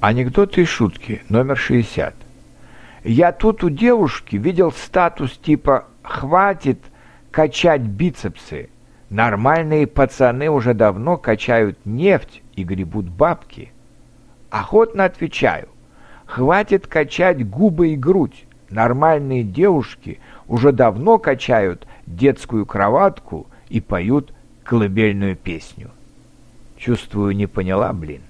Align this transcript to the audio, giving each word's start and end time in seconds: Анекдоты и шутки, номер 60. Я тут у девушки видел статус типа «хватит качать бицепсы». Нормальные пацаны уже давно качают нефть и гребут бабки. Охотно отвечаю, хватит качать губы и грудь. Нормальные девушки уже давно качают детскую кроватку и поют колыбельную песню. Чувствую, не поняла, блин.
Анекдоты 0.00 0.62
и 0.62 0.64
шутки, 0.64 1.22
номер 1.28 1.56
60. 1.56 2.14
Я 3.02 3.32
тут 3.32 3.64
у 3.64 3.68
девушки 3.68 4.36
видел 4.36 4.70
статус 4.70 5.36
типа 5.36 5.86
«хватит 6.02 6.78
качать 7.32 7.80
бицепсы». 7.80 8.68
Нормальные 9.10 9.88
пацаны 9.88 10.50
уже 10.50 10.72
давно 10.72 11.16
качают 11.16 11.84
нефть 11.84 12.42
и 12.54 12.62
гребут 12.62 13.08
бабки. 13.08 13.72
Охотно 14.50 15.04
отвечаю, 15.04 15.66
хватит 16.26 16.86
качать 16.86 17.44
губы 17.44 17.88
и 17.88 17.96
грудь. 17.96 18.44
Нормальные 18.70 19.42
девушки 19.42 20.20
уже 20.46 20.70
давно 20.70 21.18
качают 21.18 21.88
детскую 22.06 22.66
кроватку 22.66 23.48
и 23.68 23.80
поют 23.80 24.32
колыбельную 24.62 25.34
песню. 25.34 25.90
Чувствую, 26.76 27.34
не 27.34 27.48
поняла, 27.48 27.92
блин. 27.92 28.22